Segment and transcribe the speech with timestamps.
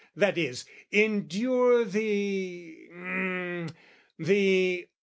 [0.15, 3.71] that is, endure "The...hem!